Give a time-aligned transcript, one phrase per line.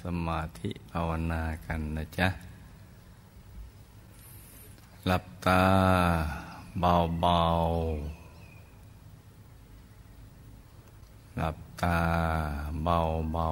[0.00, 2.28] สมาธิภาวนากันนะจ๊ะ
[5.06, 5.64] หลับตา
[6.80, 8.18] เบาๆ
[11.36, 11.98] หลับตา
[12.82, 13.48] เบา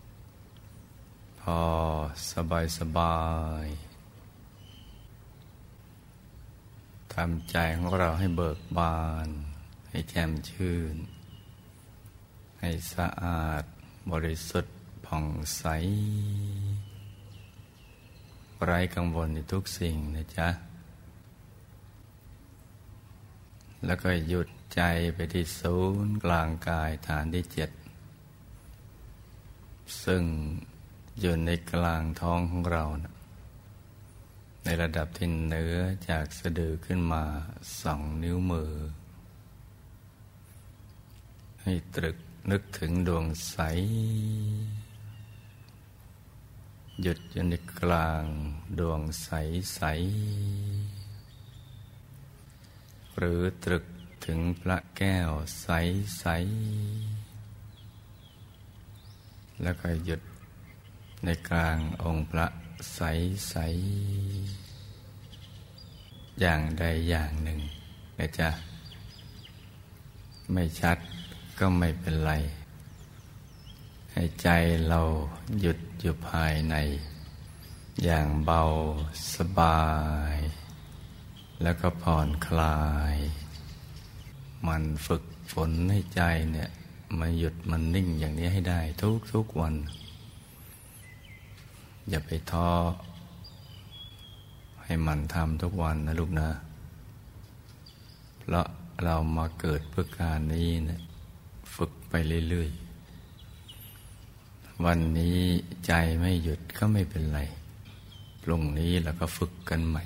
[0.00, 1.60] ๆ พอ
[2.32, 3.18] สบายสบา
[3.64, 3.66] ย
[7.14, 9.28] ทำใจของเราให้เบิกบาน
[9.88, 10.96] ให้แจ่มชื่น
[12.60, 13.64] ให้สะอาด
[14.10, 14.74] บริสุทธิ์
[15.14, 15.28] ผ่อง
[15.58, 15.64] ใส
[18.64, 20.48] ไร้กังวลในทุกสิ่งนะจ๊ะ
[23.86, 24.80] แล้วก็หยุดใจ
[25.14, 27.70] ไปที่ศูนย์กลางกายฐานที่เจ็ด
[30.04, 30.22] ซึ่ง
[31.20, 33.14] อยู่ในกลางท้องของเรานะ
[34.64, 35.76] ในระดับที่เหนือ
[36.08, 37.24] จากสะดือขึ้นมา
[37.82, 38.72] สองนิ้วมือ
[41.62, 42.16] ให้ตรึก
[42.50, 43.56] นึกถึงดวงใส
[47.02, 48.24] หยุดอยู่ในกลาง
[48.78, 49.30] ดวงใส
[49.74, 49.80] ใส
[53.18, 53.84] หรือตรึก
[54.24, 55.30] ถึงพระแก้ว
[55.62, 55.68] ใส
[56.18, 56.26] ใส
[59.62, 60.20] แล้วก็หยุด
[61.24, 62.46] ในกลางองค์พระ
[62.94, 63.00] ใส
[63.48, 63.56] ใส
[66.40, 67.58] อย่างใดอย่างหนึ่ง
[68.18, 68.50] นะจ๊ะ
[70.52, 70.98] ไม่ชัด
[71.58, 72.32] ก็ไม่เป็นไร
[74.12, 74.48] ให้ใจ
[74.88, 75.00] เรา
[75.60, 76.74] หยุดอยู่ภายใน
[78.04, 78.62] อย่างเบา
[79.34, 79.82] สบา
[80.34, 80.36] ย
[81.62, 82.80] แล้วก็ผ่อนคลา
[83.14, 83.16] ย
[84.66, 86.70] มันฝึกฝนให้ใจเนี่ย
[87.18, 89.74] มาหยุดมันนิ่งอย่างนี้ให้ได้ทุกทุกวัน
[92.08, 92.70] อย่าไปท้อ
[94.84, 96.48] ให้มันทำทุกวันนะลูกนะ
[98.40, 98.66] เพราะ
[99.04, 101.00] เรามาเกิดเพื่อการนี้นะ
[101.74, 102.14] ฝึกไป
[102.50, 102.70] เรื่อย
[104.86, 105.38] วันนี้
[105.86, 107.40] ใจไม่หยุดก็ไม่เป็นไร
[108.42, 110.04] พรุ่งนี้เราก็ฝึกกันใหม่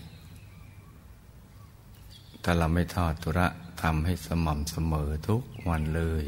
[2.42, 3.48] ถ้าเราไม่ทอดทุระ
[3.82, 6.24] ทำให้สม่ำเสมอทุกวันเลย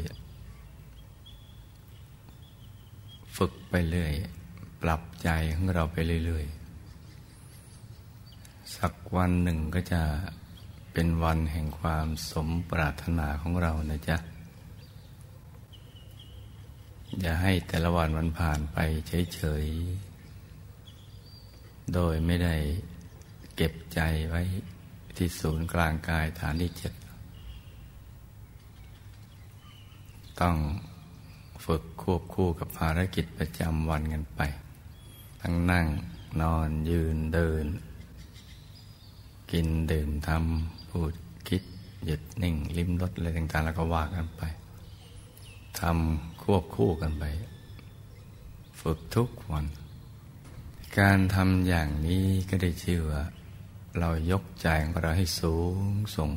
[3.37, 4.13] ฝึกไปเรื่อย
[4.81, 10.01] ปรับใจของเราไปเรื่อยๆ สักวันหนึ่งก็จะ
[10.93, 14.17] เป็นวันแห่งความสมปรารถนาของเรานะจ๊ะ
[17.21, 18.77] อย่าให้แต่ละวันมันผ่านไป
[19.35, 22.55] เฉยๆ โดยไม่ได้
[23.55, 24.41] เก็บใจไว้
[25.17, 26.93] ที่ศูนย์กลางกายฐานที่เจ็ด
[30.39, 30.55] ต้อง
[31.65, 34.41] ฝึกควบคู่กับภารกิจประจำวันกันไป
[35.41, 35.85] ทั้งนั่ง
[36.41, 37.65] นอนยืนเดิน
[39.51, 41.13] กินดื่มทำพูด
[41.49, 41.63] คิด
[42.05, 44.43] หยุดนิ่ง ลิ้มรสอะไรต่างๆ แล้วก็ว่ากันไป
[45.79, 47.23] ทำ ควบคู่กันไป
[48.81, 49.65] ฝึกทุกวัน
[50.99, 53.23] การทำอย่างนี้ก็ได้ชื่อว่า
[53.99, 55.77] เรายกใจของเราให้สูง
[56.17, 56.31] ส่ง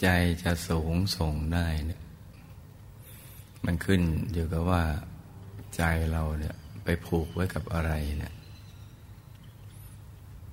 [0.00, 0.06] ใจ
[0.42, 2.02] จะสูงส่งได้เนี่ย
[3.64, 4.82] มันขึ้นอยู่กับว่า
[5.76, 5.82] ใจ
[6.12, 6.54] เราเนี่ย
[6.84, 8.34] ไปผูกไว้กับอะไรเนี่ย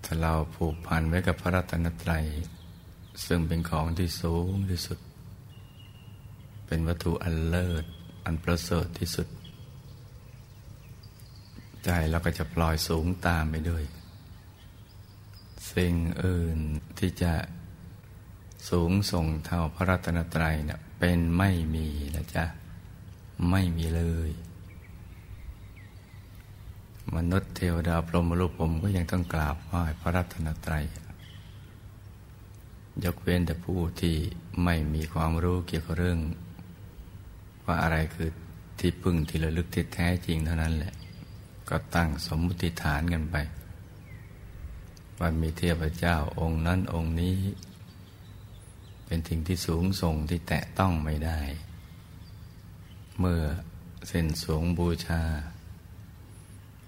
[0.04, 2.26] ถ้าเราผูกพันไว้กับพระรัตนตรัย
[3.26, 5.00] ซึ่งเป็นของที่สูงที่สุด
[6.68, 7.86] เป็นวัตถุอันเลิศ
[8.26, 9.28] อันประเสริฐที่สุด
[11.84, 13.84] ใจเราก็จะปล่อยสูงตามไปด้วย
[15.74, 15.94] สิ่ง
[16.24, 16.58] อื่น
[17.00, 17.34] ที่จะ
[18.70, 22.46] สูงส่งเท่าพระรัตนตรัยเนี่ยเป็นไม่มีนะจ๊ะ
[23.50, 24.32] ไม่มีเลย
[27.16, 30.86] มนุษย์เทวดาพรหมรูปผมก็ยังต้องกราบไหว้พระรัตนตรัย
[33.04, 34.16] ยกเว้นแต่ผู้ที่
[34.64, 36.20] ไม่มีความรู้เกี่ยวกับเรื่อง
[37.66, 38.30] ว่าอะไรคือ
[38.80, 40.94] ที่พึ่งที่ระลึกที่แท้จริงเท่านั้นแหละ
[41.70, 43.36] ก็ตั้งสมมติฐานกันไป
[45.20, 47.36] ว่ามีเทพเจ้าองค์นั้นองค์นี้
[49.06, 51.40] เป็นสิ่งที่สูงส่งที่แตะต้องไม่ได้
[53.20, 53.42] เมื่อ
[54.08, 55.22] เส้นสวงบูชา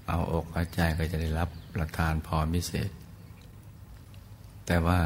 [0.07, 2.89] เอาอกเอาใจก็จะได้รับประทานพรพิเศษ
[4.65, 5.00] แต่ว่า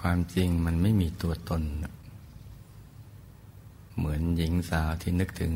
[0.00, 1.62] ความจริงมันไม่มีตัวตน
[3.96, 5.54] เหมือนหญิงสาวที่นึกถึง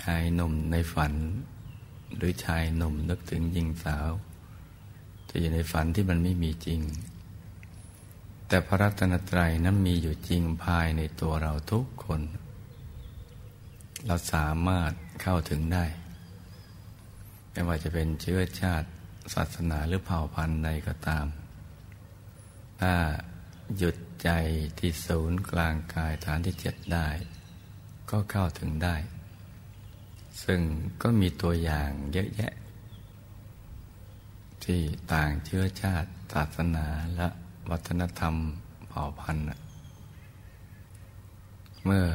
[0.00, 1.14] ชายหนุ่มในฝัน
[2.16, 4.08] หรือชายหนุ่มนึกถึงหญิงสาว
[5.28, 6.80] ที่อยู่ในฝันที่มันไม่มีจริง
[8.48, 12.20] แต่พระรัตนตรัยนั้นมีอยู่จริงภายในตัวเราทุกคน
[14.06, 14.92] เราสามารถ
[15.22, 15.84] เข้าถึงได้
[17.52, 18.88] ไม่ว่าจะเป็นเชื้อชาติ
[19.34, 21.26] ศาสนาหรือเผ่าพันธุ์ใดก็ตาม
[22.80, 22.94] ถ้า
[23.78, 24.30] หยุดใจ
[24.78, 27.08] ที่ศูนย์กลางกายฐานที่เจ็ดได้
[28.10, 28.96] ก็เข้าถึงได้
[30.44, 30.60] ซึ่ง
[31.02, 32.52] ก็มีตัวอย่างเยอะแยะ
[34.64, 34.80] ที่
[35.12, 36.86] ต่างเชื้อชาติศาสนา
[37.16, 37.28] และ
[37.70, 38.34] วัฒนธรรม
[38.88, 39.46] เผ่าพันธุ์
[41.84, 42.06] เมื่อ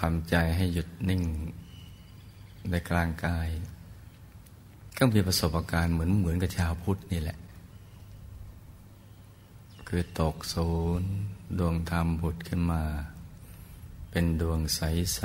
[0.00, 1.22] ทำใจให้หยุดนิ่ง
[2.70, 3.48] ในกลางกาย
[4.98, 7.38] ก็มีประสบการณ์เหมือนเหมือนกับชาวพุทธนี่แหละ
[9.92, 10.70] คือตกศู
[11.00, 11.10] นย์
[11.58, 12.82] ดวงธรรมผุดขึ้นมา
[14.10, 15.20] เป็นดวงใส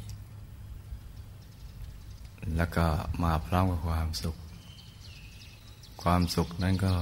[0.00, 2.86] ๆ แล้วก็
[3.22, 4.36] มาพร้อมกับความสุข
[6.02, 6.94] ความสุขนั้นก็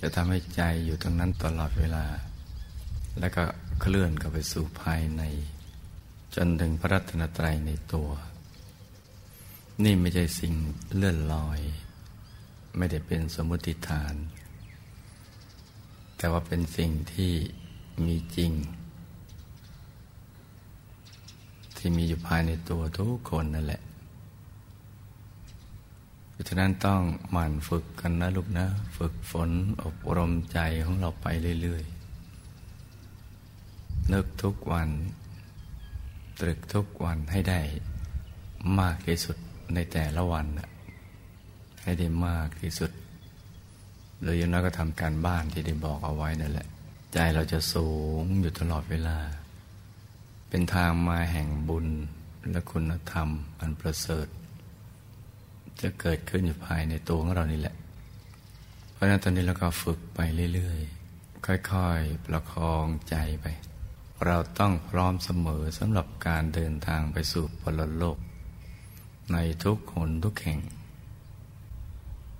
[0.00, 2.06] จะทำให้ใจอยู่ตรงนั้นตลอดเวลา
[3.20, 3.44] แล้วก็
[3.80, 5.22] เคลื่อนเข้าไปสู่ภายใน
[6.34, 8.10] จนถึงพระรัตนตรัยในตัว
[9.84, 10.54] นี่ไม่ใช่สิ่ง
[10.96, 11.60] เลื่อนลอย
[12.76, 14.16] ไม่ได้เป็นสมมติฐาน
[16.22, 17.32] แต่ว่าเป็นสิ่งที่
[18.06, 18.52] มีจริง
[21.76, 23.82] ที่มีอยู่ภายในตัวทุกคนนั่นแหละ
[26.30, 27.00] เพราะฉะนั้นต้อง
[27.30, 29.50] หมั่นฝึกกันนะลูกนะ ฝึกฝน
[29.82, 31.26] อบรมใจของเราไป
[31.62, 34.88] เรื่อยๆ นึกทุกวัน
[36.40, 37.60] ตรึกทุกวันให้ได้
[38.80, 39.36] มากที่สุด
[39.74, 40.46] ในแต่ละวัน
[41.82, 42.90] ให้ได้มากที่สุด
[44.20, 46.68] หรืออย่างน้อยก็ทำการบ้านที่ได้บอกเอาไว้นั่นแหละ
[47.12, 47.88] ใจเราจะสู
[48.20, 49.18] งอยู่ตลอดเวลา
[50.48, 51.86] เป็นทางมาแห่งบุญ
[52.50, 53.28] และคุณธรรม
[53.60, 54.26] อันประเสริฐ
[55.80, 57.74] จะเกิดขึ้นอยู่ภายในตัวของเรานี่แหละ
[58.92, 60.20] เพราะนั้นตอนนี้เราก็ฝึกไป
[60.54, 63.46] เรื่อยๆ ค่อยๆ ประคองใจไป
[64.26, 68.18] เราต้องพร้อมเสมอสำหรับการเดินทางไปสู่ปรโลก
[69.32, 70.60] ในทุกหนทุกแห่ง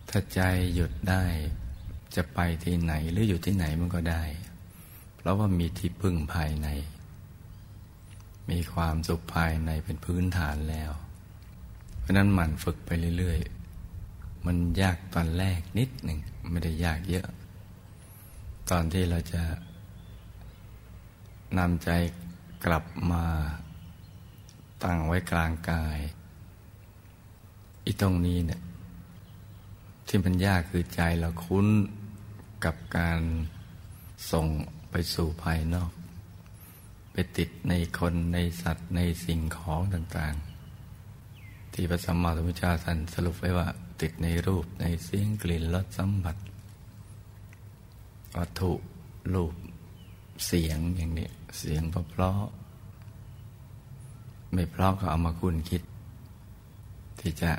[0.09, 0.41] ถ้าใจ
[0.75, 1.25] หยุดได้
[2.17, 4.23] จะไปที่ไหนหรืออยู่ที่ไหนมันก็ได้
[5.17, 6.69] เพราะว่ามีที่พึ่งภายใน
[8.51, 10.91] มีความสุขภายในเป็นพื้นฐานแล้ว
[12.01, 16.19] เพราะนั้นหมั่นฝึกไปเรื่อยๆ มันยากตอนแรกนิดหนึ่ง
[16.51, 17.27] ไม่ได้ยากเยอะ
[18.71, 19.43] ตอนที่เราจะ
[21.59, 21.91] นำใจ
[22.65, 23.25] กลับมา
[24.83, 25.99] ตั้งไว้กลางกาย
[27.85, 28.61] อีตรงนี้เนี่ย
[30.07, 31.67] ที่มันยากคือใจเราคุ้น
[32.65, 33.21] กับการ
[34.31, 34.47] ส่ง
[34.91, 35.91] ไปสู่ภายนอก
[37.13, 43.69] ไปติดในคนในสัตว์ในสิ่งของต่างๆ ที่พระสัมมาสัมพุทธเจ้าท่านสรุปไว้ว่า
[44.01, 46.37] ติดในรูปในเสียงกลิ่นรสสัมผัส
[48.37, 48.73] วัตถุ
[49.35, 49.55] รูป
[50.47, 51.29] เสียงอย่างนี้
[51.59, 52.39] เสียงเพราะ
[54.53, 55.83] ไม่เพราะก็เอามาคุณคิด
[57.21, 57.51] ที่จะ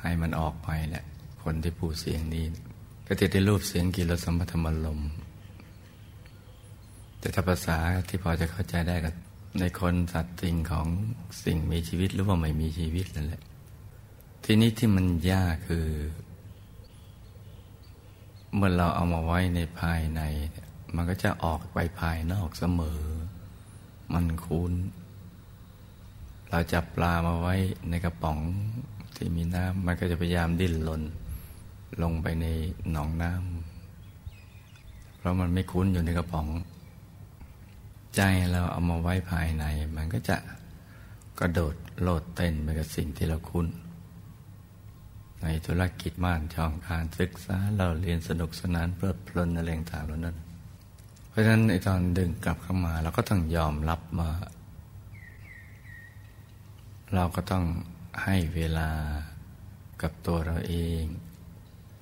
[0.00, 1.04] ให้มันออกไปแหละ
[1.42, 2.44] คนที่พูดเสียงนี้
[3.12, 5.00] ก็จะได้รูปเสียงกิรสัมพัทธมลม
[7.18, 7.78] แต่ถ้าภาษา
[8.08, 9.10] ที่พอจะเข้าใจได้ก็
[9.60, 10.86] ในคนสัตว์สิ่งของ
[11.44, 13.42] สิ่งมีชีวิตหรือว่าไม่มีชีวิตนั่นแหละ
[14.44, 15.86] ทีนี้ที่มันยากคือ
[18.54, 20.20] เมื่อเราเอามาไว้ในภายใน
[20.94, 23.00] มันก็จะออกไปภายนอกเสมอ
[24.12, 24.72] มันคุ้น
[26.50, 27.54] เราจับปลามาไว้
[27.88, 28.38] ในกระป๋อง
[29.16, 31.02] ที่มีน้ำมันก็จะพยายามดิ้นรน
[32.02, 32.46] ลงไปใน
[32.92, 36.46] หนองน้ำเพราะมันไม่คุ้นอยู่ในกระป๋อง
[38.16, 39.64] ใจเราเอามาไว้ภายใน
[39.96, 40.36] มันก็จะ
[41.40, 43.66] กระโดดโลดเต้นไปกับสิ่งที่เราคุ้น
[45.42, 50.36] ในธุรกิจม่านช่องการศึกษาเราเรียนสนุกสนานเพลิดเพลินอะไรต่างๆเหล่านั้น
[51.28, 54.30] เพราะฉะนั้นในตอนดึงกลับเข้ามาเราก็ต้องยอมรับมา
[57.14, 57.64] เราก็ต้อง
[58.22, 58.90] ให้เวลา
[60.02, 61.04] กับตัวเราเอง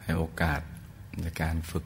[0.08, 0.60] ให้โอกาส
[1.20, 1.84] ในการฝึก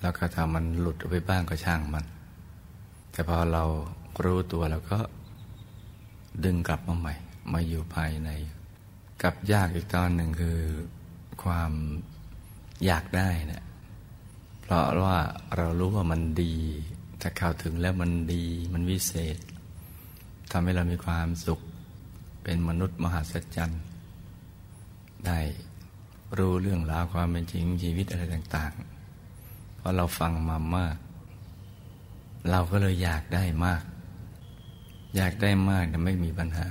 [0.00, 2.04] แล้วก็ถ้ามันหลุดไปบ้างก็ช่างมัน
[3.12, 3.64] แต่พอเรา
[4.24, 4.98] รู้ตัวเราก็
[6.44, 7.14] ดึงกลับมาใหม่
[7.52, 8.30] มาอยู่ภายใน
[9.22, 10.58] กับยากอีกตอนหนึ่งคือ
[11.42, 11.72] ความ
[12.86, 13.64] อยากได้นะ
[14.60, 15.18] เพราะว่า
[15.56, 16.54] เรารู้ว่ามันดี
[17.20, 19.38] ถ้าเข้าถึงแล้วมันดีมันวิเศษ
[20.50, 21.60] ทำให้เรามีความสุข
[22.42, 23.82] เป็นมนุษย์มหัศจรรย์
[25.26, 25.38] ได้
[26.36, 28.72] รู้เรื่องราวความเป็นจริงชีวิตอะไรต่าง
[29.26, 30.96] ๆ เพราะเราฟังมามาก
[32.50, 33.82] เราก็เลยอยากได้มาก
[35.16, 36.68] อยากได้มากแต่ไม่มีปัญหา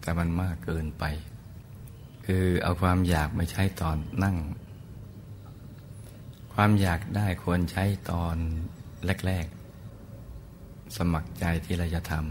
[0.00, 1.04] แต่มันมากเกินไป
[2.26, 4.36] คือเอาความอยากมาใช้ตอนนั่ง
[6.54, 8.36] ความอยากได้ควรใช้ตอน
[9.26, 9.46] แรก
[10.22, 12.24] ๆ สมัครใจที่เราจะทำ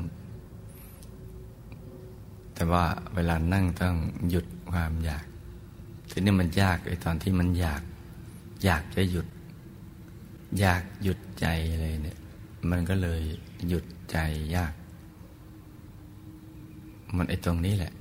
[2.53, 3.95] แต่ว่าเวลานั่งต้อง
[4.29, 5.25] หยุดความอยาก
[6.09, 7.81] ทีนี้มันยากไอ้ตอนที่มันอยาก
[8.65, 9.27] อยากจะหยุด
[10.59, 11.47] อยากหยุดใจ
[11.81, 12.17] เลยเนี่ย
[12.69, 13.21] มันก็เลย
[13.67, 14.17] หยุดใจ
[14.55, 14.73] ยาก
[17.17, 17.93] มันไอ้ตรงนี้แหละ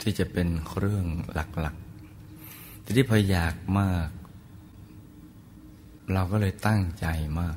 [0.00, 4.08] ที่จะเป็นเรื่องหลักๆ ทีที่พออยากมาก
[6.12, 7.06] เราก็เลยตั้งใจ
[7.40, 7.56] มาก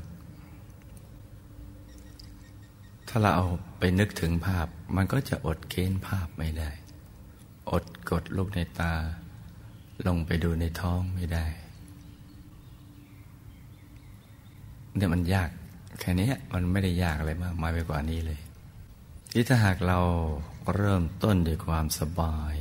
[3.08, 3.48] ถ้าเราเอา
[3.80, 6.70] ไปนึกถึงภาพ มันก็จะอดเค้นภาพไม่ได้
[7.72, 8.94] อดกดลูกในตา
[10.08, 11.46] ลงไปดูในท้องไม่ได้
[14.96, 15.50] เนี่ยมันยาก
[16.00, 18.40] แค่นี้มันไม่ได้ยากอะไรมากมายไปกว่านี้เลย
[19.32, 20.00] ที่ถ้าหากเรา
[20.76, 22.56] เริ่มต้นด้วยความสบาย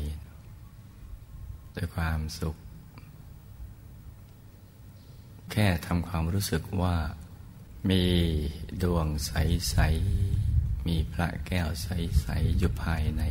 [1.76, 2.56] ด้วยความสุข
[5.52, 6.96] แค่ทำความรู้สึกว่า
[7.90, 8.04] มี
[8.82, 9.76] ดวงใส
[10.30, 13.22] ๆ มีพระแก้วใส ๆ อยู่ภายใน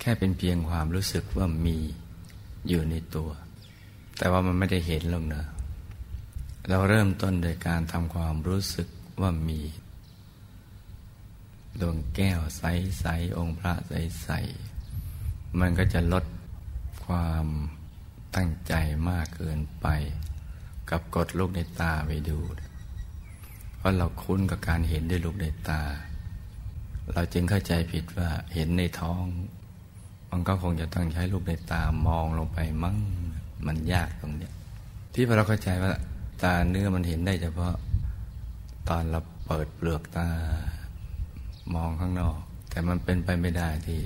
[0.00, 1.78] แค่เป็นเพียงความรู้สึกว่ามี
[2.68, 3.30] อยู่ในตัว
[4.18, 5.46] แต่ว่ามันไม่ได้เห็นหรอกเนะ
[6.68, 8.88] เราเริ่มต้นโดยการทำความรู้สึก
[9.20, 9.60] ว่ามี
[11.80, 16.24] ดวงแก้วใสๆองค์พระใสๆมันก็จะลด
[17.06, 17.46] ความ
[18.36, 18.74] ตั้งใจ
[19.08, 19.86] มากเกินไป
[20.90, 22.38] กับกดลูกในตาไปดู
[23.76, 25.82] เพราะเราคุ้นกับการเห็นด้วยลูกในตา
[27.12, 29.22] เราจึงเข้าใจผิดว่าเห็นในท้อง
[30.30, 32.96] มันก็คงจะต้องใช้ลูกในตามองลงไปมั่ง
[33.66, 34.52] มันยากตรงเนี้ย
[35.14, 35.92] ที่พอเราเข้าใจว่า
[36.42, 37.74] ตาเนื้อมันเห็นได้เฉพาะ
[38.88, 40.28] ตอนเราเปิดเปลือกตา
[41.74, 42.36] มองข้างนอก
[42.70, 44.00] แต่มันเป็นไปไม่ได้ที่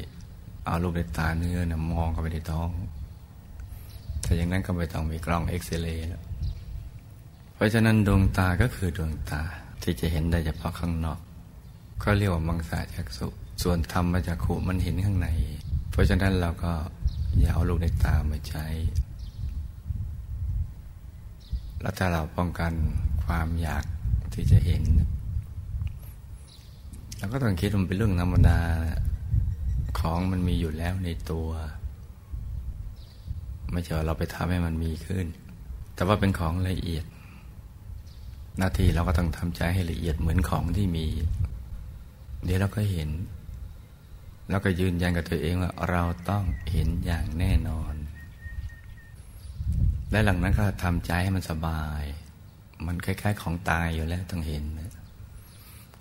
[0.67, 2.71] เอาลูกในตาเนื้อนะมองเข้าไปในท้อง
[4.25, 6.23] ถ้าอย่างนั้นก็ไม่ต้องมีกล้องเอ็กซเรย์แล้ว
[7.55, 9.43] เพราะฉะนั้นดวงตาก็คือดวงตา
[9.83, 11.19] ที่จะเห็นได้เฉพาะข้างนอก
[12.03, 13.27] ก็เรียกว่ามังสาจักสุ
[13.63, 15.29] ส่วนธรรมจักขุมันเห็นข้างใน
[15.93, 16.73] เพราะฉะนั้นเราก็
[17.39, 18.67] อย่าเอาลูกในตามาใช้
[21.81, 22.73] แล้วถ้าเราป้องกัน
[23.25, 23.85] ความอยาก
[24.35, 24.83] ที่จะเห็น
[27.19, 28.61] เราก็ต้องคิดมันเป็นเรื่องธรรมดา
[29.99, 31.49] ของมันมีอยู่แล้วในตัว
[33.73, 35.27] ไม่ใช่เราไปทำให้มันมีขึ้น
[35.95, 37.05] แต่ว่าเป็นของละเอียด
[38.59, 41.07] หน้าที่เราก็ต้องทำใจให้ละเอียดเหมือนของที่มี
[42.45, 43.09] เดี๋ยวเราก็เห็น
[44.49, 47.95] แล้วก็ยืนยันกับตัวเองว่าเราต้องเห็นอย่างแน่นอน
[50.11, 52.03] และหลังนั้นก็ทำใจให้มันสบาย
[52.87, 54.65] มันคล้าย ๆ ของตายอยู่แล้วต้องเห็น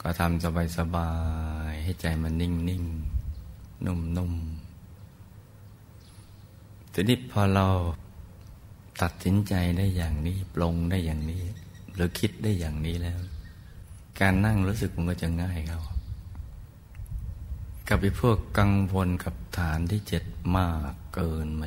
[0.02, 0.44] ก็ทำ
[0.78, 1.12] สบา
[1.72, 7.68] ยๆให้ใจมันนิ่งๆ นุ่มๆ ทีนี้พอเรา
[9.02, 11.44] ตัดสินใจได้อย่างนี้ ปลงได้อย่างนี้
[11.94, 13.20] หรือคิดได้อย่างนี้แล้ว
[14.20, 15.82] การนั่งรู้สึกมันก็จะง่ายเขา
[17.88, 20.24] กับไอ้พวกกังวลกับฐานที่เจ็ด
[20.58, 21.64] มากเกินไหม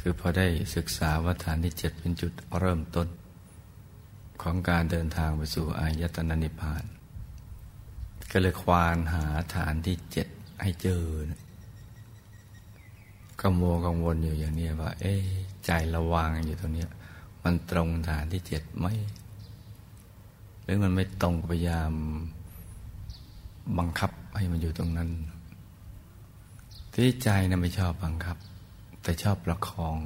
[0.00, 3.08] คือพอได้ศึกษาว่าฐานที่เจ็ดเป็นจุดเริ่มต้น
[4.42, 6.84] ของการเดินทางไปสู่อายตนะนิพพาน
[8.30, 9.24] ก็เลยควานหา
[9.54, 10.28] ฐานที่เจ็ด
[10.62, 11.04] ให้เจอ
[13.40, 15.14] ก็มัวกังวลอยู่อย่างนี้ว่า เอ๊
[15.66, 16.86] ใจระวางอยู่ตรงนี้
[17.42, 18.86] มันตรงฐานที่เจ็ดไหม
[20.62, 21.92] หรือมันไม่ตรงพยายาม
[23.78, 25.10] บังคับให้มันอยู่ตรงนั้น
[26.94, 28.36] ที่ใจนะไม่ชอบบังคับ
[29.02, 29.98] แต่ชอบประคอง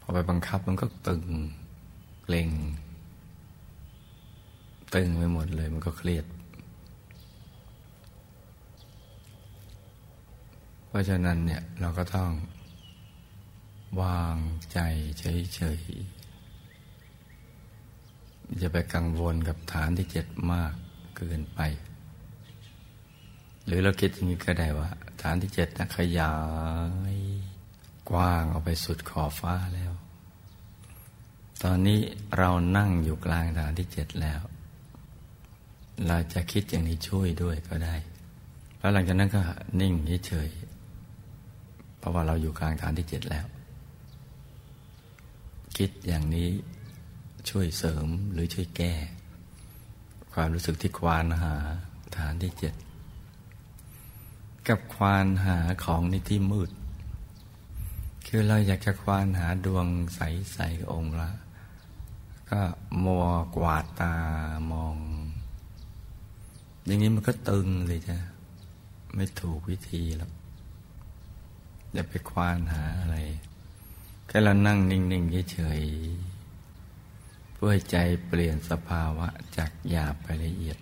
[0.00, 1.24] พอไปบังคับมันก็ตึง
[2.24, 2.50] เกร็ง
[4.94, 6.26] ตึงไปหมดเลยมันก็เครียด
[10.86, 12.30] เพราะฉะนั้นเนี่ยเราก็ต้อง
[14.02, 14.36] วาง
[14.72, 14.78] ใจ
[15.18, 16.19] เฉยๆ
[18.58, 20.72] อย่าไปกังวลกับฐานที่เจ็ดมาก
[21.16, 21.60] เกินไป
[23.66, 24.90] หรือเราคิดอย่างนี้ก็ได้ว่า
[25.22, 26.34] ฐานที่เจ็ดนะขยา
[27.14, 27.16] ย
[28.10, 29.92] กว้างออกไปสุดขอบฟ้าแล้ว
[31.62, 32.00] ตอนนี้
[32.38, 34.40] เรานั่งอยู่กลางฐานที่เจ็ดแล้ว
[36.06, 37.94] เราจะคิดอย่างนี้ช่วยด้วยก็ได้
[38.78, 39.40] แล้วหลังจากนั้นก็
[39.80, 39.94] นิ่ง
[40.26, 40.48] เฉย
[41.98, 43.46] เพราะว่าเราอยู่กลางฐานที่เจ็ดแล้ว
[45.76, 46.48] คิดอย่างนี้
[47.48, 48.94] ช่วยเสริมหรือช่วยแก้
[50.32, 51.54] ความรู้สึกที่ควานหา
[52.16, 52.74] ฐานที่เจ็ด
[54.68, 56.70] กับควานหาของในที่มืด
[58.26, 61.30] คือเราอยากจะควานหาดวงใสๆองค์ละ
[62.50, 62.60] ก็
[63.04, 64.14] มัวกวาดตา
[64.70, 64.96] มอง
[66.84, 68.18] อย่างนี้มันก็ตึงเลยจ้ะ
[69.14, 70.30] ไม่ถูกวิธีแล้ว
[71.92, 73.16] อย่าไปควานหาอะไร
[74.26, 76.29] แค่เรานั่งนิ่งๆเฉยๆ
[77.62, 80.78] พื่อใจเปลี่ยนสภาวะจากหยาบไปละเอียด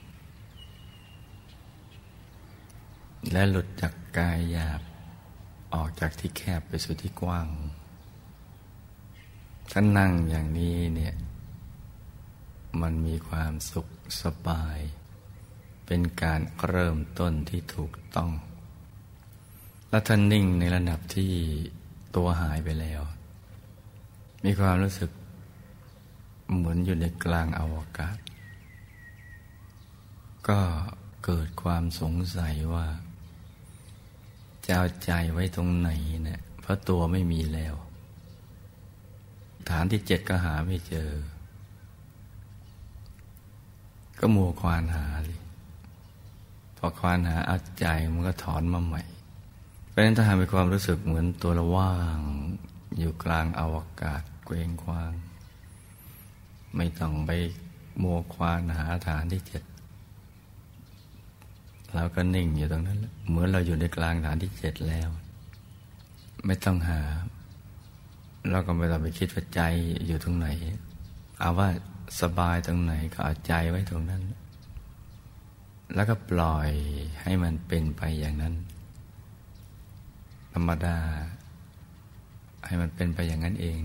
[3.33, 4.81] และหลุดจากกายหยาบ
[5.75, 7.49] ออกจากที่แคบไปสู่ที่กว้าง
[9.71, 11.15] ถ้านั่งอย่างนี้เนี่ย
[12.81, 13.87] มันมีความสุข
[14.23, 14.79] สบาย
[15.87, 18.31] เป็นการเริ่มต้นที่ถูกต้อง
[19.91, 21.33] และท่านนิ่งในระดับที่
[22.17, 23.01] ตัวหายไปแล้ว
[24.45, 25.11] มีความรู้สึก
[26.57, 28.19] เหมือนอยู่ในกลางอาวกาศ
[30.49, 30.61] ก็
[31.25, 32.87] เกิดความสงสัยว่า
[34.65, 35.91] จะเอาใจไว้ตรงไหน
[36.25, 37.75] เนะี่ยเพราะตัวไม่มีแล้ว
[39.69, 41.11] ฐานที่เจ็ดก็หาไม่เจอ
[44.21, 45.41] ก็มัวควานหาเลย
[46.77, 49.03] พอควานหาเอาใจมันก็ถอนมาใหม่
[49.89, 52.19] เพราะฉะนั้นถ้าหามีความรู้สึกเหมือนตัวละว่าง
[52.99, 55.13] อยู่กลางอาวกาศเกวงควาง
[56.77, 57.31] ไม่ต้องไป
[58.03, 59.63] มัวควานหาฐานที่เจ็ด
[61.95, 62.99] เราก็นิ่งอยู่ตรงนั้น
[63.29, 65.09] เหมือนเราอยู่ในกลางฐานที่เจ็ดแล้ว
[66.47, 67.01] ไม่ต้องหา
[68.51, 69.61] เราก็ไม่ต้องไปคิดว่าใจ
[70.07, 70.49] อยู่ตรงไหน
[71.39, 71.69] เอาว่า
[72.21, 74.23] สบายตรงไหนก็เอาใจไว้ตรงนั้น
[75.95, 76.71] แล้วก็ปล่อย
[77.23, 78.55] ให้มันเป็นไปอย่างนั้น
[80.53, 80.99] ธรรมดา
[82.67, 83.77] ให้มันเป็นไปอย่างนั้นเอง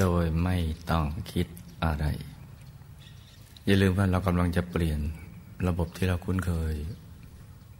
[0.00, 0.56] โดยไม่
[0.90, 1.46] ต้องคิด
[1.84, 2.04] อะไร
[3.64, 5.00] อย่าลืมว่าเรากำลังจะเปลี่ยน
[5.68, 6.74] ระบบที่เราคุ้นเคย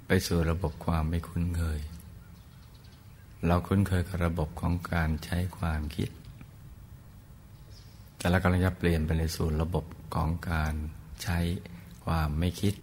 [0.06, 1.80] ไปสู่ระบบความไม่คุ้นเคย
[3.46, 6.10] เราคุ้นเคยกับระบบของการใช้ความคิด
[8.16, 9.84] แต่เรากำลังจะเปลี่ยนไปในสู่ระบบ
[10.14, 10.74] ของการ
[11.22, 11.38] ใช้
[12.04, 12.74] ความไม่คิด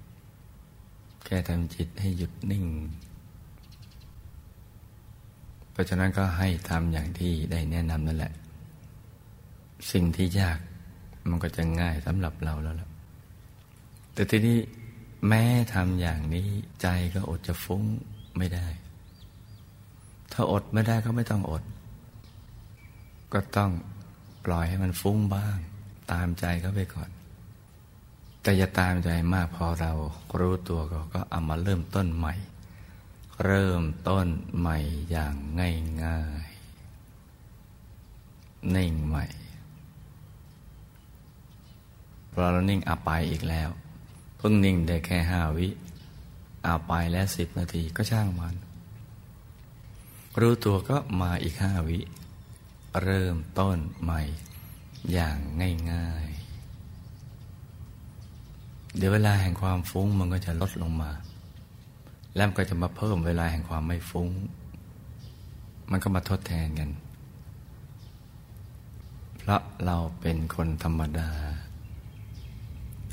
[1.25, 2.65] แค่ทำจิตให้หยุดนิ่ง
[5.71, 8.33] เพราะฉะนั้นก็ให้ทำอย่างที่ได้แนะนำนั่นแหละ
[9.91, 10.59] สิ่งที่ยาก
[11.29, 12.89] มันก็จะง่ายสำหรับเราแล้วล่ะ
[14.13, 14.59] แต่ทีนี้
[15.27, 16.47] แม้ทำอย่างนี้
[16.81, 17.83] ใจก็อดจะฟุ้ง
[18.37, 18.67] ไม่ได้
[20.31, 21.63] ถ้าอดไม่ได้ก็ไม่ต้องอด
[23.33, 23.71] ก็ต้อง
[24.45, 25.57] ปล่อยให้มันฟุ้งบ้าง
[26.11, 27.09] ตามใจเขาไปก่อน
[28.41, 29.91] แต่อย่าตามใจมากพอเรา
[30.39, 32.33] รู้ตัวก็ก็เอามาเริ่มต้นใหม่
[33.45, 34.27] เริ่มต้น
[34.59, 34.77] ใหม่
[35.11, 36.47] อย่างง่ายง่าย
[38.75, 39.25] นิ่งใหม่
[42.33, 43.69] พอเรานิ่งอาไปอีกแล้ว
[44.37, 45.67] เพิ่งนิ่งได้แค่ห้าวิ
[46.65, 48.55] อาไปแล้วสิบนาทีก็ช่างมัน
[50.39, 51.99] รู้ตัวก็มาอีกห้าวิ
[53.03, 54.21] เริ่มต้นใหม่
[55.11, 55.37] อย่าง
[55.91, 56.43] ง่ายๆ
[58.97, 61.11] เดี๋ยวเวลาแห่งความฟุ้งมันก็จะลดลงมา
[62.35, 64.29] แล้วก็จะมาเพิ่มเวลาแห่งความไม่ฟุ้ง
[65.89, 66.89] มันก็มาทดแทนกัน
[69.37, 71.29] เพราะเราเป็นคนธรรมดา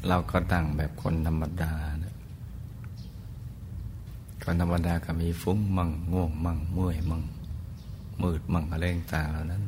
[0.09, 1.73] เราก็ตั้งแบบคนธรรมดา
[2.05, 2.15] นะ
[4.43, 7.23] คนธรรมดาก็มีฟุ้งมั่งง่วงมั่งเมื่อยมั่ง
[8.23, 9.63] มืดมั่งอะไรต่างเหล่านั้น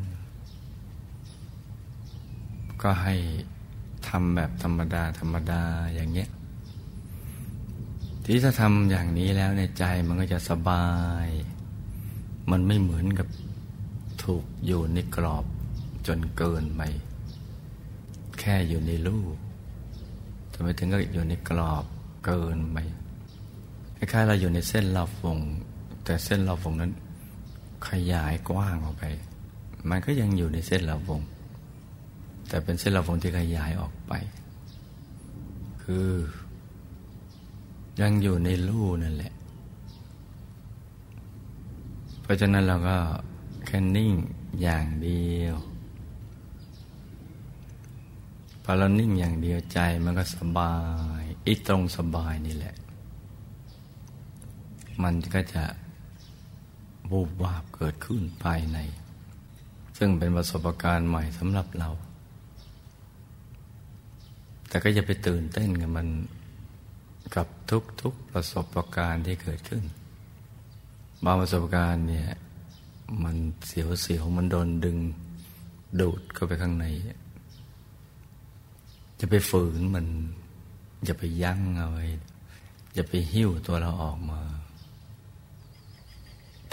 [2.82, 3.14] ก็ให้
[4.08, 5.62] ทำแบบธรรมดาธรรมดา
[5.94, 6.28] อย่างเงี้ย
[8.24, 10.86] ที่ถ้าทำอย่างนี้แล้วในใจมันก็จะสบา
[11.26, 11.28] ย
[12.50, 13.28] มันไม่เหมือนกับ
[14.22, 15.44] ถูกอยู่ในกรอบ
[16.06, 16.82] จนเกินไป
[18.38, 19.36] แค่อยู่ในรูป
[20.52, 21.84] ทำไมถึงก็อยู่ในกรอบ
[22.24, 22.78] เกินไป
[23.96, 25.38] คล้ายๆเราอยู่ในเส้นรอบวง
[26.04, 26.92] แต่เส้นรอบวงนั้น
[27.88, 29.04] ขยายกว้างออกไป
[29.88, 31.20] มันก็ยังอยู่ในเส้นรอบวง
[32.48, 34.12] แต่เป็นเส้นรอบวงที่ขยายออกไป
[35.82, 36.08] คือ
[38.00, 39.32] ยังอยู่ในรูนั่นแหละ
[42.22, 42.96] เพราะฉะนั้นเราก็
[43.66, 44.12] แค่นิ่ง
[44.62, 45.56] อย่างเดียว
[48.62, 50.74] พอเรานิ่งอย่างเดียวใจมันก็สบา
[51.20, 52.74] ยอีตรงสบายนี่แหละ
[55.02, 55.64] มันก็จะ
[57.10, 58.78] วูบวาบเกิดขึ้นภายใน
[59.98, 61.90] ซึ่งเป็นประสบการณ์ใหม่สำหรับเรา
[64.68, 66.08] แต่ก็จะไปตื่นเต้นกับมัน
[67.34, 67.48] กับ
[68.00, 69.84] ทุกๆประสบการณ์ที่เกิดขึ้น
[71.24, 72.28] บางประสบการณ์เนี่ย
[73.24, 74.98] มันเสียวๆมันโดนดึง
[76.00, 76.86] ดูดเข้าไปข้างใน
[79.24, 80.06] จะไปฝืนมัน
[81.04, 82.06] อย่าไปยั้งเอาไว้
[82.94, 84.40] อย่าไปหิ้วตัวเราออกมา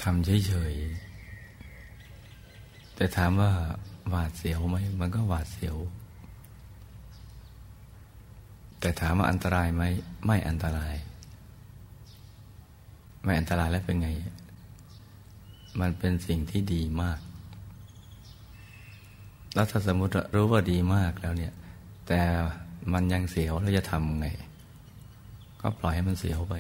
[0.02, 3.52] ทำเฉยๆ แต่ถามว่า
[4.10, 5.78] หวาดเสียวไหม มันก็หวาดเสียว
[8.80, 9.84] แต่ถามว่าอันตรายไหม
[10.26, 10.96] ไม่อันตราย
[13.24, 14.10] ไม่อันตรายแล้วเป็นไง
[15.80, 17.20] มันเป็นสิ่งที่ดีมาก
[19.54, 21.54] แล้วถ้าสมมติรู้ว่าดีมากแล้วเนี่ย
[22.10, 22.22] แต่
[22.94, 24.28] มันยังเสียวแล้วจะทำไง
[25.62, 26.56] ก็ปล่อยให้มันเสียวไป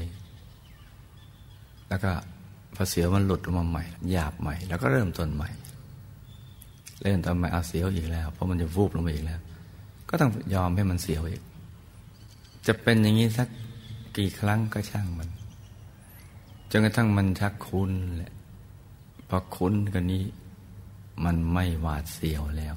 [1.89, 2.11] แล้วก็
[2.75, 5.49] พอเสียวมันหลุดออกมาใหม่ หยาบใหม่ แล้วก็เริ่มต้นใหม่
[7.01, 9.41] เริ่มต้นใหม่เอาเสียวอีกแล้ว เพราะมันจะวูบลงไปอีกแล้ว
[10.09, 11.41] ก็ต้องยอมให้มันเสียวอีก
[12.67, 13.47] จะเป็นอย่างนี้สัก
[14.17, 15.29] กี่ครั้งก็ช่างมัน
[16.71, 18.33] จนกระทั่งมันชักคุ้นแหละ
[19.29, 20.23] พอคุ้นกันนี้
[21.25, 22.75] มันไม่หวาดเสียวแล้ว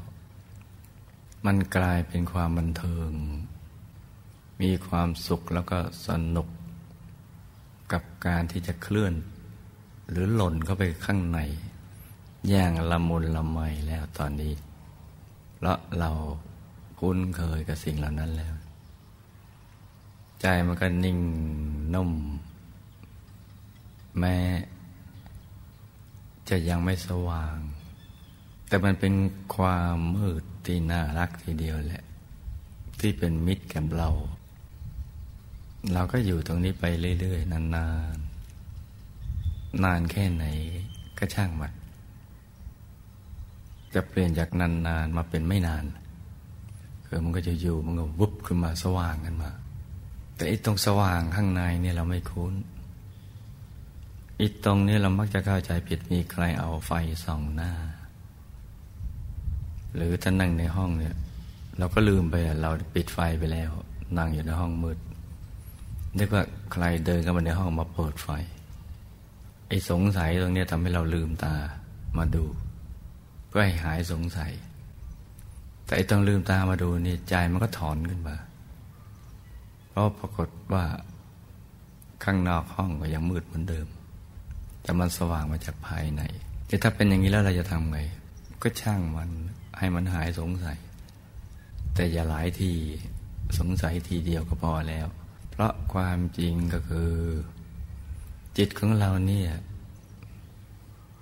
[1.47, 3.11] มันกลายเป็นความบันเทิง
[4.63, 6.49] มีความสุขแล้วก็สนุก
[7.93, 9.15] กับการที่จะเคลื่อน
[10.11, 11.39] หรือหล่นเข้าไปข้างใน
[12.49, 14.55] อย่างละมุนละไมแล้วตอนนี้
[15.57, 16.11] เพราะเรา
[16.99, 18.55] คุ้นเคยกับสิ่งเหล่านั้นแล้ว
[20.41, 21.19] ใจมันก็นิ่ง
[21.95, 22.13] นุ่ม
[24.19, 24.37] แม้
[26.49, 27.57] จะยังไม่สว่าง
[28.69, 29.15] แต่มันเป็น
[29.57, 32.03] ความมืด ที่น่ารักทีเดียวแหละ
[33.01, 34.11] ที่เป็นมิตรกับเรา
[35.93, 36.85] เราก็อยู่ตรงนี้ไป
[37.21, 37.77] เรื่อย ๆ นานๆน
[39.85, 40.45] นานแค่ไหน
[41.19, 41.73] ก็ช่างมัน
[43.95, 45.85] จะเปลี่ยนจากนานๆมาเป็นไม่นาน
[47.07, 49.51] คือมันก็จะอยู่มันก็วุบขึ้นมาสว่างกันมา
[50.37, 52.55] แต่อีตรงสว่างข้างในเนี่ยเราไม่คุ้น
[54.41, 56.91] อีตรงนี้เรามักจะเข้าใจผิดมีใครเอาไฟ
[57.25, 57.73] ส่องหน้า
[59.95, 61.15] หรือถ้านั่งในห้องเนี่ย
[61.79, 63.71] เราก็ลืมไปเราปิดไฟไปแล้ว
[64.19, 64.99] นั่งอยู่ในห้องมืด
[66.19, 68.29] นึกว่าใครเดินเข้ามาในห้องมาเปิดไฟ
[69.69, 71.55] ไอ้สงสัยตรงนี้ทำให้เราลืมตา
[72.19, 72.45] มาดู
[73.49, 74.53] เพื่อให้หายสงสัย
[75.87, 78.37] แต่ต้องลืมตามาดูนี่ใจมันก็ถอนขึ้นมา
[79.89, 80.85] เพราะปรากฏว่า
[82.25, 83.87] ข้างนอกห้องก็ยังมืดเหมือนเดิม
[84.83, 86.23] แต่มันสว่างมาจากภายใน
[86.67, 87.99] แต่ถ้าเป็นอย่างนี้แล้วเราจะทำไง
[88.63, 89.31] ก็ช่างมัน
[89.79, 90.79] ให้มันหายสงสัย
[91.95, 92.73] แต่อย่าหลายที
[93.59, 95.07] สงสัยทีเดียวก็พอแล้ว
[95.51, 97.13] เพราะความจริงก็คือ
[98.59, 99.51] จิตของเราเนี่ย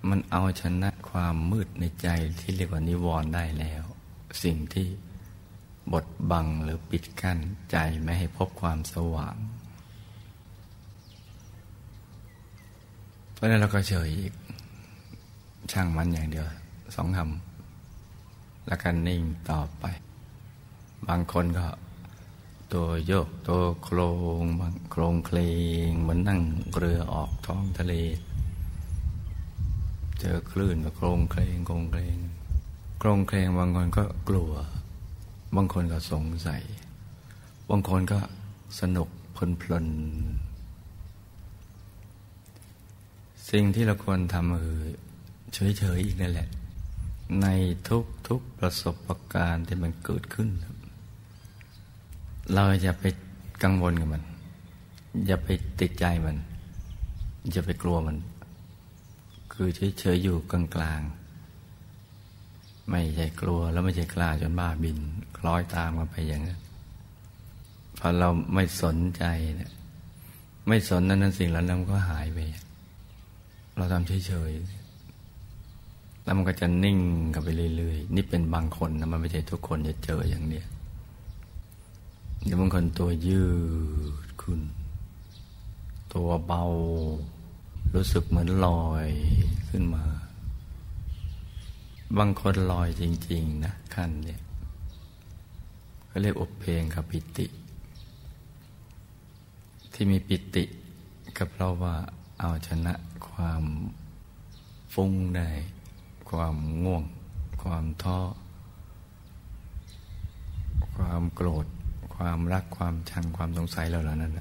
[0.09, 2.09] มันเอาชนะความมืดในใจ
[2.41, 3.85] ที่เรียกว่านิวรณ์ได้แล้ว
[4.45, 4.89] สิ่งที่
[5.93, 7.39] บดบังหรือปิดกั้น
[7.71, 9.37] ใจไม่ให้พบความสว่าง
[13.33, 14.35] เพราะนั้นเราก็เฉยอีก
[15.73, 16.47] ช่างมันอย่างเดียว
[16.97, 17.50] สองคำ
[18.71, 19.85] แล้วกันนิ่งต่อไป
[21.09, 21.67] บางคนก็
[22.73, 23.99] ตัวโยกตัวโคร
[24.41, 25.39] งบางโครงเคล
[25.87, 26.41] งเหมือนนั่ง
[26.77, 27.95] เรือออกท้องทะเล
[30.21, 32.17] เจอคลื่นก็โครงเคลงโครงเคลง
[32.99, 34.53] โครงเคลงบางคนก็กลัว
[35.57, 36.63] บางคนก็สงสัย
[37.71, 38.19] บางคนก็
[38.81, 39.87] สนุกเพลินเพลิน
[43.51, 44.81] สิ่งที่เราควรทำคือ
[45.79, 46.49] เฉยๆอีกนั่นแหละ
[47.43, 47.47] ใน
[47.88, 48.97] ทุกทุกประสบ
[49.35, 50.49] การณ์ที่มันเกิดขึ้น
[52.53, 53.05] เราอย่าไป
[53.62, 54.23] กังวลกับมัน
[55.27, 55.49] อย่าไป
[55.81, 56.37] ติดใจมัน
[57.51, 58.16] อย่าไปกลัวมัน
[59.53, 64.99] คือเฉยๆอยู่กลางๆ ไม่ใช่กลัวแล้วไม่ใช่กล้าจนบ้าบิน
[65.37, 66.61] คล้อยตามกันไปอย่างนั้น
[67.99, 69.25] พอเราไม่สนใจ
[69.57, 69.73] เนี่ย
[70.69, 72.38] ไม่สนนั้นนั้นสิ่งเหล่านั้นก็หายไป
[73.77, 74.80] เราทำเฉยๆ
[76.31, 76.99] แล้วมันก็จะนิ่ง
[77.35, 80.66] กันไปเรื่อยๆ นี่เป็นบางคนนะมันไม่ใช่ทุกคนจะเจออย่างเนี้ย
[82.45, 83.45] เดี๋ยวบางคนตัวยื
[84.25, 84.61] ดขึ้น
[86.14, 86.64] ตัวเบา
[87.95, 89.09] รู้สึกเหมือนลอย
[89.69, 90.05] ขึ้นมา
[92.19, 94.40] บางคนลอยจริง ๆ นะขั้นเนี่ย
[96.11, 97.47] ก็เรียกอบเพลงกับปิติ
[99.93, 100.64] ที่มีปิติ
[101.37, 101.95] ก็เพราะว่า
[102.40, 102.95] เอาชนะ
[103.29, 103.62] ความ
[104.93, 105.51] ฟุ้งได้
[106.33, 107.05] ความง่วง
[107.62, 108.21] ความท้อ
[110.97, 111.66] ความโกรธ
[112.14, 114.33] ความรักความชังความสงสัยเหล่านั้น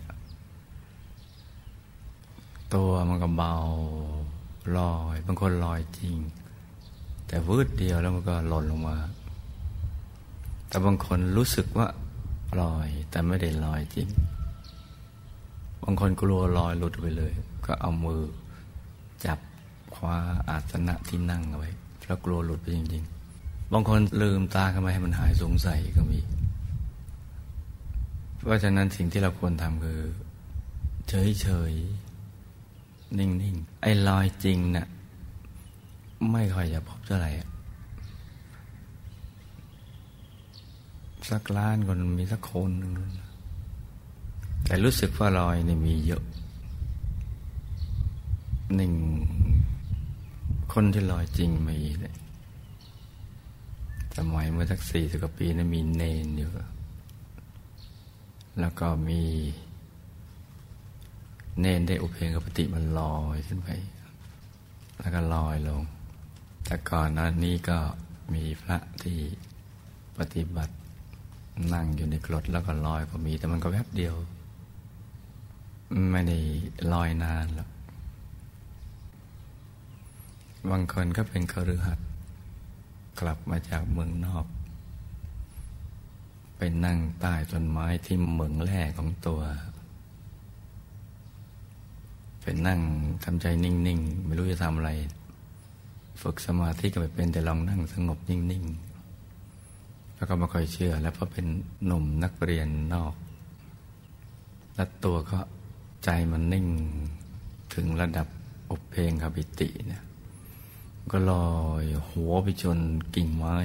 [2.73, 3.53] ตัวมันก็เบา
[4.77, 6.17] ลอยบางคนลอยจริง
[7.27, 8.97] แต่วืดเดียวแล้วมันก็หล่นลงมา
[10.67, 11.87] แต่บางคนรู้สึกว่า
[12.61, 14.07] ลอยแต่ไม่ได้ลอยจริง
[15.83, 17.33] บางคนกลัวลอยหลุดไปเลย
[17.65, 18.21] ก็เอามือ
[19.25, 19.39] จับ
[19.99, 20.17] คว้า
[20.49, 21.69] อาสนะที่นั่งเอาไว้
[22.05, 26.19] แล้วกลัวหลุดไปจริงๆ บางคนลืมตาขึ้นมาให้มันหายสงสัยก็มี
[28.43, 30.01] เพราะฉะนั้นสิ่งที่เราควรทำคือ
[31.41, 34.87] เฉยๆ นิ่งๆ ไอ้ลอยจริงนะ่ะ
[36.31, 37.31] ไม่ค่อยจะพบเท่าไหร่
[41.29, 42.93] สักล้านคนมีสักคนหนึ่ง
[44.65, 46.23] แต่รู้สึกว่าลอยนี่มีเยอะ
[48.75, 48.93] หนึ่ง
[50.73, 52.15] คนที่ลอยจริงมีเนี่ย
[54.17, 56.49] สมัยเมื่อสักสี่สิบกว่าปีนะมีเนนอยู่
[58.59, 59.21] แล้วก็มี
[61.59, 63.69] เนนได้อุเพงกปฏิมันลอยขึ้นไป
[64.99, 65.81] แล้วก็ลอยลง
[66.65, 67.77] แต่ก่อนนั้นนี้ก็
[68.33, 69.19] มีพระที่
[70.17, 70.75] ปฏิบัติ
[71.73, 74.15] นั่งอยู่ในกรดแล้วก็ลอยก็มี แต่มันก็แวบเดียว
[76.11, 76.37] ไม่ได้
[76.93, 77.69] ลอยนานหรอก
[80.67, 82.07] บางคนก็เป็นคฤหัสถ์
[83.19, 84.45] กลับมาจากเมืองนอก
[86.57, 89.41] ไปนั่งใต้ต้นไม้ที่เมืองแร่ของตัว
[92.41, 92.79] ไปนั่ง
[93.23, 94.91] ทำใจนิ่งๆ ไม่รู้จะทำอะไร
[96.21, 101.45] ฝึกสมาธิก็ไม่เป็นแต่ลองนั่งสงบนิ่งๆ แล้วก็มาค่อยเชื่อ แล้วพอเป็น
[101.85, 103.13] หนุ่มนักเรียนนอก
[104.75, 105.39] แล้วตัวก็
[106.03, 106.67] ใจมันนิ่ง
[107.73, 108.27] ถึงระดับ
[108.69, 110.03] อบเพลงคบิติเนี่ย
[111.11, 111.49] ก็ลอ
[111.81, 112.79] ยหัวไปชน
[113.15, 113.55] กิ่งไม้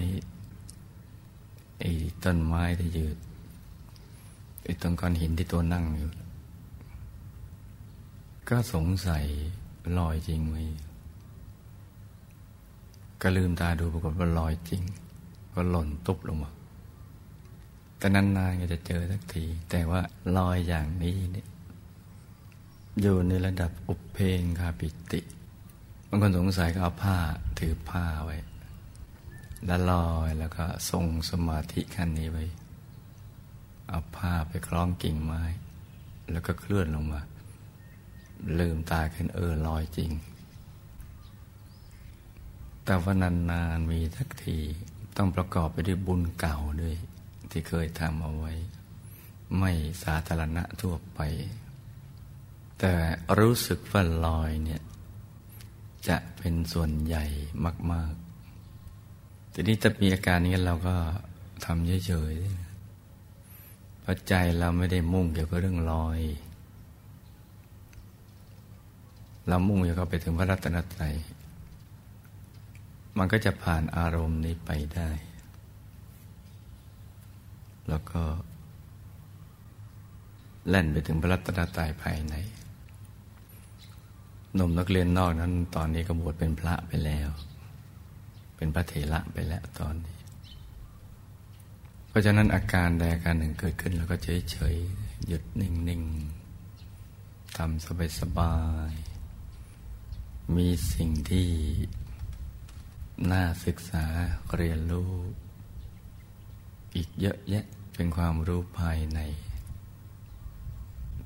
[1.81, 1.91] ไอ้
[2.23, 3.17] ต้นไม้ที่ยืด
[4.65, 6.11] ไอ้ต้นก้อนหินที่ตัวนั่งอยู่
[8.49, 9.25] ก็สงสัย
[9.99, 10.57] ลอยจริงไหม
[13.21, 14.83] ก็ลืมตาดูปรากฏว่าลอยจริง
[15.55, 16.51] ก็หล่นตุ๊บลงมา
[17.99, 20.01] แต่นานๆก็จะเจอสักที แต่ว่า
[20.37, 21.47] ลอยอย่างนี้เนี่ย
[23.01, 27.17] อยู่ในระดับอุเพงคาปิติางคนสงสัยก็เอาผ้า
[27.59, 28.37] ถือผ้าไว้
[29.67, 32.45] แล้วลอยแล้วก็ทรงสมาธิขั้นนี้ไว้
[33.89, 35.43] เอาผ้าไปคล้องกิ่งไม้
[36.31, 37.21] แล้วก็เคลื่อนลงมา
[38.59, 40.11] ลืมตาขึ้นเออลอยจริง
[42.85, 44.59] แต่ว่านานๆมีทักที
[45.17, 46.97] ต้องประกอบไปด้วยบุญเก่าด้วย
[47.51, 48.53] ที่เคยทำเอาไว้
[49.59, 49.73] ไม่
[50.03, 51.21] สาธารณะทั่วไป
[52.79, 52.93] แต่
[53.39, 54.83] รู้สึกว่าลอยเนี่ย
[56.09, 57.25] จะเป็นส่วนใหญ่
[57.93, 60.97] มากๆทีนี้ถ้ามีอาการนี้เราก็
[61.65, 66.21] ทำเฉยๆเพราะใจเราไม่ได้มุ่งเกี่ยวกับเรื่องลอย
[69.49, 71.15] เรามุ่งเกี่ยวกับไปถึงพระรัตนตรัย
[73.19, 75.11] มันก็จะผ่านอารมณ์นี้ไปได้
[77.89, 78.23] แล้วก็
[80.69, 82.35] แล่นไปถึงพระรัตนตรัยภายใน
[84.59, 87.29] นุ่มนักเรียนนอกนั้น ตอนนี้ก็บวชเป็นพระไปแล้ว
[88.57, 90.19] เป็นพระเถระไปแล้วตอนนี้
[92.09, 94.75] เพราะฉะนั้นอาการใดอาการหนึ่งเกิดขึ้นแล้วก็เฉยเฉย
[95.27, 96.03] หยุดนิ่งนิ่ง
[97.57, 98.57] ทำสบายสบา
[98.91, 98.93] ย
[100.57, 101.49] มีสิ่งที่
[103.31, 104.05] น่าศึกษา
[104.57, 105.13] เรียนรู้
[106.95, 107.65] อีกเยอะแยะ
[107.95, 109.21] เป็นความรู้ภายใน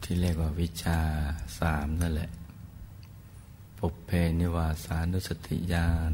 [0.02, 0.98] ที่เรียกว่าวิชา
[1.58, 2.30] สามนั่นแหละ
[3.78, 4.10] ปุเพ
[4.40, 6.12] นิวาสานุสติญาณ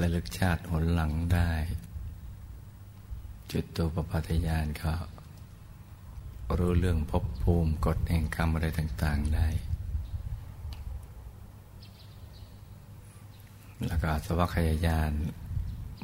[0.00, 1.52] ระลึกชาติหนหลังได้
[3.52, 4.92] จุดตัวปปัตญาณก็
[6.58, 9.48] รู้เรื่องภพภูมิกฎแห่งกรรมอะไรต่าง ๆได้
[13.86, 15.12] แล้วก็สวัคยายาน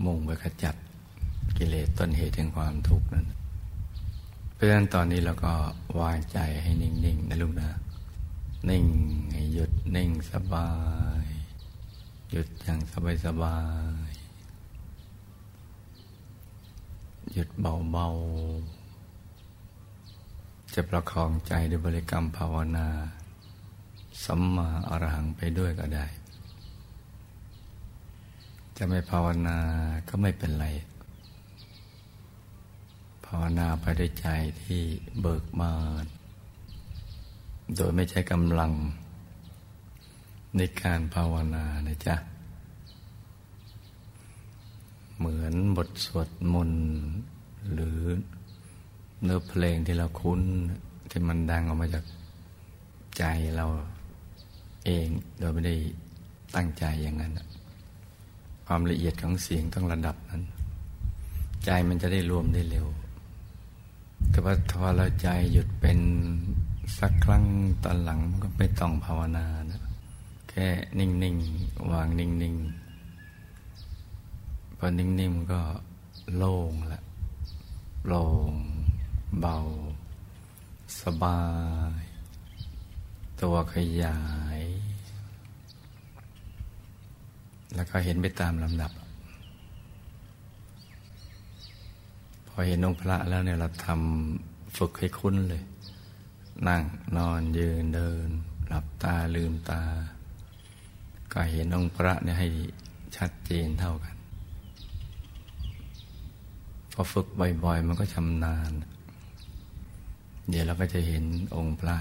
[0.05, 0.74] มุ่งไปขจัด
[1.57, 3.27] กิเลสต้นเหตุแห่งความทุกข์นั้น
[4.55, 5.55] เพราะฉะนั้นตอนนี้เราก็
[6.00, 7.70] วางใจให้นิ่ง ๆ นะลูกนะ
[8.70, 8.87] นิ่ง
[9.33, 10.70] ให้หยุดนิ่งสบา
[11.22, 11.24] ย
[12.31, 13.59] หยุดอย่างสบายสบา
[14.09, 14.11] ย
[17.33, 18.09] หยุดเบาเบา
[20.74, 22.88] จะประคองใจด้วยบริกรรมภาวนา
[24.24, 26.07] สัมมาอรหังไปด้วยก็ได้
[28.77, 29.59] จะไม่ภาวนา
[30.09, 30.66] ก็ไม่เป็นไร
[33.27, 34.27] ภาวนาไปด้วยใจ
[34.62, 34.83] ที่
[35.20, 35.74] เบิกบา
[36.05, 36.07] น
[37.77, 38.72] โดยไม่ใช้กำลัง
[40.57, 42.16] ในการภาวนานะจ๊ะ
[45.16, 46.85] เหมือนบทสวดมนต์
[47.72, 48.00] หรือ
[49.22, 50.40] เนื้อเพลงที่เราคุ้น
[51.11, 52.05] ที่มันดังออกมาจาก
[53.18, 53.24] ใจ
[53.57, 53.66] เรา
[54.85, 55.07] เอง
[55.38, 55.74] โดยไม่ได้
[56.55, 57.33] ตั้งใจอย่างนั้น
[58.66, 60.42] ความละเอียดของเสียงต้องระดับนั้น
[61.64, 62.87] ใจมันจะได้รวมได้เร็ว
[64.31, 65.98] แต่ว่าพอเราใจหยุดเป็น
[66.99, 67.44] สักครั้ง
[67.85, 69.81] ตอนหลังมันก็ไม่ต้องภาวนานะ
[70.49, 70.66] แค่
[70.99, 75.61] นิ่งๆ วางนิ่งๆ พอนิ่งๆมันก็
[76.37, 77.01] โล่งละ
[78.07, 78.53] โล่ง
[79.40, 79.57] เบา
[81.01, 81.40] สบา
[82.01, 82.03] ย
[83.40, 84.18] ตัวขยา
[84.61, 84.62] ย
[87.75, 88.92] แล้วก็เห็นไปตามลำดับ
[92.49, 95.62] พอเห็นองค์พระแล้วเนี่ยเราทำฝึกให้คุ้นเลย
[96.69, 96.83] นั่ง
[97.17, 98.29] นอนยืนเดิน
[98.69, 99.83] หลับตาลืมตา
[101.33, 102.49] ก็เห็นองค์พระเนี่ยให้
[103.17, 104.17] ชัดเจนเท่ากัน
[106.93, 107.27] พอฝึก
[107.64, 108.73] บ่อยๆ มันก็ชำนาญ
[110.49, 111.25] เดี๋ยวเราก็จะเห็น
[111.57, 111.99] องค์พระ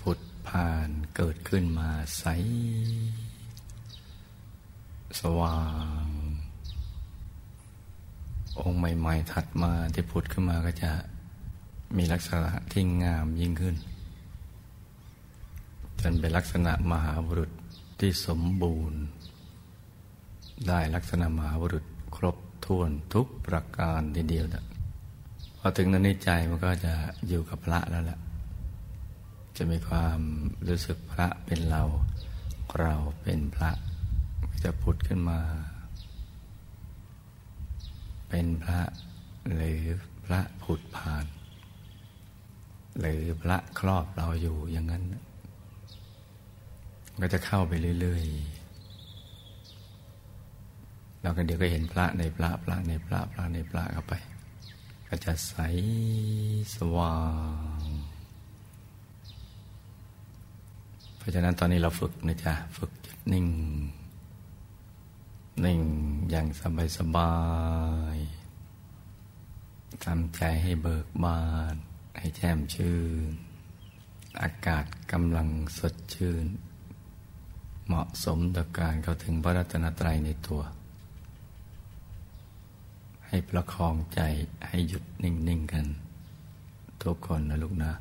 [0.00, 2.24] ผุดผ่านเกิดขึ้นมาใส
[5.20, 5.60] สว่า
[6.04, 6.08] ง
[8.60, 10.90] องค์ใหม่ ๆ ถัดมาที่ผุดขึ้นมาก็จะ
[11.96, 13.76] มีลักษณะที่งามยิ่งขึ้น
[16.00, 17.50] จนเป็นลักษณะมหาบุรุษ
[18.00, 19.00] ที่สมบูรณ์
[20.68, 21.84] ได้ลักษณะมหาบุรุษ
[22.16, 24.64] ครบถ้วนทุกประการทีเดียวนะ
[25.58, 26.94] พอถึงนั้นในใจมันก็จะ
[27.28, 28.18] อยู่กับพระแล้วแหละ
[29.56, 30.20] จะมีความ
[30.68, 31.82] รู้สึกพระเป็นเรา
[32.80, 33.70] เราเป็นพระ
[34.62, 35.40] จะผุดขึ้นมา
[38.28, 38.80] เป็นพระ
[39.54, 39.80] หรือ
[40.24, 41.24] พระผุดผ่าน
[43.00, 45.04] หรือพระครอบเราอยู่อย่างนั้น
[47.20, 48.66] ก็จะเข้าไปเรื่อยๆ
[51.22, 54.14] เราก็เดี๋ยวก็เห็นพระในพระพระในพระพระในพระเข้าไป
[55.08, 55.54] ก็จะใส
[56.74, 57.18] สว่า
[57.80, 57.82] ง
[61.16, 63.46] เพราะฉะนั้นตอนนี้เราฝึกนะจ๊ะฝึกจุดนิ่ง
[65.64, 65.80] นิ่ง
[66.30, 67.34] อย่างสบายสบา
[68.14, 68.16] ย
[70.04, 71.40] ทำใจให้เบิกบา
[71.74, 71.76] น
[72.18, 73.32] ให้แจ่มชื่น
[74.42, 75.48] อากาศกำลัง
[75.78, 76.46] สดชื่น
[77.86, 80.62] เหมาะสมต่อการเข้าถึงพระรัตนตรัยในตัว
[83.28, 84.20] ให้ประคองใจ
[84.68, 85.86] ให้หยุดนิ่ง ๆ กัน
[87.02, 87.92] ทุกคนนะลูกนะ